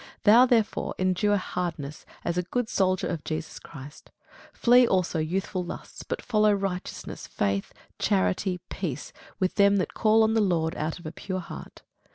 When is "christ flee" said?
3.59-4.87